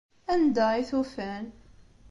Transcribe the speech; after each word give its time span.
Anda 0.33 0.67
i 0.79 0.83
t-ufan? 0.89 1.45